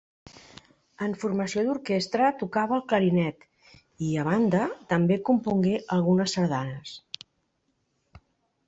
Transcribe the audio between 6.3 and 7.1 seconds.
sardanes.